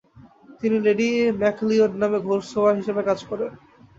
[0.61, 1.09] তিনি Lady
[1.41, 3.51] McLeod নামে ঘোড়শওয়ার হিসেবে কাজ করেন।